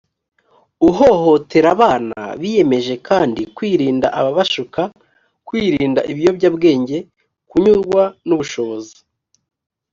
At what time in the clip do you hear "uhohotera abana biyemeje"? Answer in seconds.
0.89-2.93